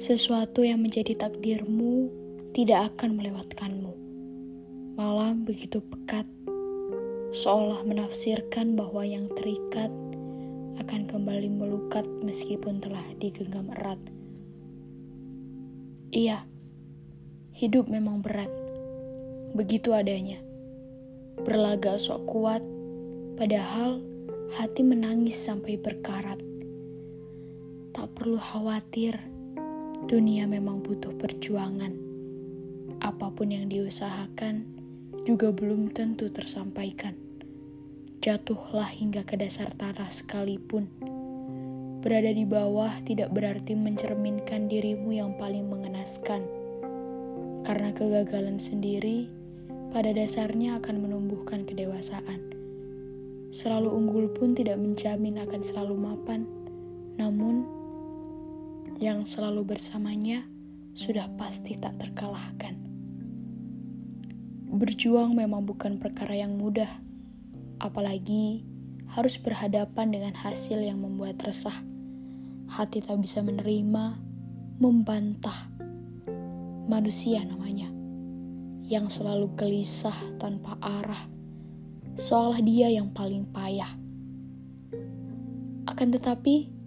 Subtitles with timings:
[0.00, 2.08] Sesuatu yang menjadi takdirmu
[2.56, 3.92] tidak akan melewatkanmu.
[4.96, 6.24] Malam begitu pekat,
[7.36, 9.92] seolah menafsirkan bahwa yang terikat
[10.80, 14.00] akan kembali melukat meskipun telah digenggam erat.
[16.16, 16.48] Iya,
[17.52, 18.48] hidup memang berat.
[19.52, 20.40] Begitu adanya.
[21.44, 22.64] Berlagak sok kuat,
[23.36, 24.00] padahal
[24.56, 26.40] hati menangis sampai berkarat.
[27.92, 29.39] Tak perlu khawatir
[30.10, 31.94] Dunia memang butuh perjuangan.
[32.98, 34.66] Apa pun yang diusahakan
[35.22, 37.14] juga belum tentu tersampaikan.
[38.18, 40.90] Jatuhlah hingga ke dasar tanah sekalipun.
[42.02, 46.42] Berada di bawah tidak berarti mencerminkan dirimu yang paling mengenaskan.
[47.62, 49.30] Karena kegagalan sendiri
[49.94, 52.50] pada dasarnya akan menumbuhkan kedewasaan.
[53.54, 56.50] Selalu unggul pun tidak menjamin akan selalu mapan.
[57.14, 57.78] Namun,
[59.00, 60.44] yang selalu bersamanya
[60.92, 62.76] sudah pasti tak terkalahkan.
[64.68, 67.00] Berjuang memang bukan perkara yang mudah,
[67.80, 68.60] apalagi
[69.16, 71.74] harus berhadapan dengan hasil yang membuat resah.
[72.68, 74.20] Hati tak bisa menerima,
[74.76, 75.72] membantah.
[76.84, 77.88] Manusia namanya,
[78.84, 81.24] yang selalu gelisah tanpa arah,
[82.20, 83.96] seolah dia yang paling payah.
[85.88, 86.79] Akan tetapi,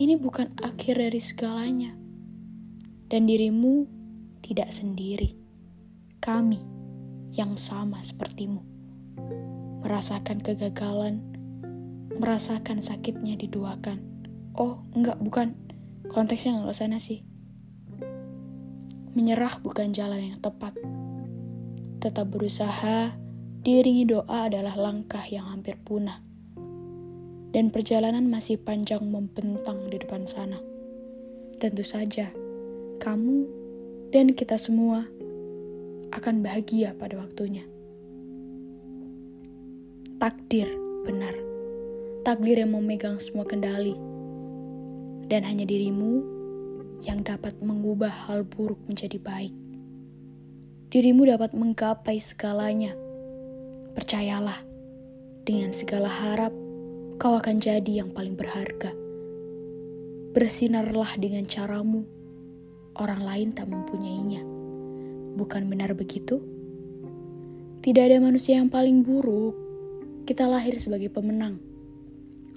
[0.00, 1.92] ini bukan akhir dari segalanya.
[3.12, 3.84] Dan dirimu
[4.40, 5.36] tidak sendiri.
[6.24, 6.56] Kami
[7.36, 8.64] yang sama sepertimu.
[9.84, 11.20] Merasakan kegagalan,
[12.16, 14.00] merasakan sakitnya diduakan.
[14.56, 15.52] Oh, enggak, bukan.
[16.08, 17.20] Konteksnya enggak sana sih.
[19.12, 20.80] Menyerah bukan jalan yang tepat.
[22.00, 23.12] Tetap berusaha,
[23.60, 26.29] diiringi doa adalah langkah yang hampir punah
[27.50, 30.58] dan perjalanan masih panjang membentang di depan sana.
[31.58, 32.30] Tentu saja,
[33.02, 33.46] kamu
[34.14, 35.06] dan kita semua
[36.14, 37.66] akan bahagia pada waktunya.
[40.20, 40.68] Takdir
[41.06, 41.34] benar,
[42.26, 43.96] takdir yang memegang semua kendali,
[45.26, 46.22] dan hanya dirimu
[47.00, 49.54] yang dapat mengubah hal buruk menjadi baik.
[50.90, 52.92] Dirimu dapat menggapai segalanya.
[53.94, 54.58] Percayalah,
[55.46, 56.52] dengan segala harap
[57.20, 58.96] kau akan jadi yang paling berharga.
[60.32, 62.08] Bersinarlah dengan caramu,
[62.96, 64.40] orang lain tak mempunyainya.
[65.36, 66.40] Bukan benar begitu?
[67.84, 69.52] Tidak ada manusia yang paling buruk.
[70.24, 71.60] Kita lahir sebagai pemenang.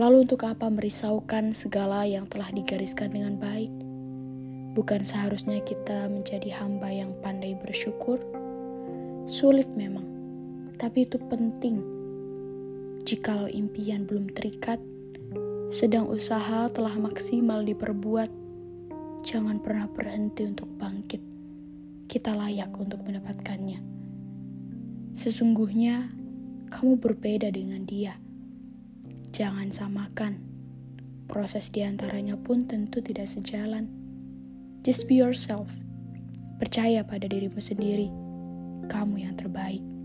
[0.00, 3.68] Lalu untuk apa merisaukan segala yang telah digariskan dengan baik?
[4.72, 8.16] Bukan seharusnya kita menjadi hamba yang pandai bersyukur?
[9.28, 10.08] Sulit memang,
[10.80, 11.95] tapi itu penting
[13.06, 14.82] Jikalau impian belum terikat,
[15.70, 18.26] sedang usaha telah maksimal diperbuat,
[19.22, 21.22] jangan pernah berhenti untuk bangkit.
[22.10, 23.78] Kita layak untuk mendapatkannya.
[25.14, 26.10] Sesungguhnya,
[26.66, 28.18] kamu berbeda dengan dia.
[29.30, 30.42] Jangan samakan.
[31.30, 33.86] Proses di antaranya pun tentu tidak sejalan.
[34.82, 35.70] Just be yourself.
[36.58, 38.10] Percaya pada dirimu sendiri.
[38.90, 39.95] Kamu yang terbaik.